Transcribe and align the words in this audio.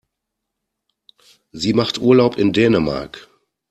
Sie 1.51 1.73
macht 1.73 1.99
Urlaub 1.99 2.35
in 2.39 2.53
Dänemark. 2.53 3.27